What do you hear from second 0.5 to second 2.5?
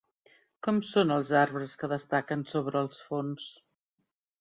Com són els arbres que destaquen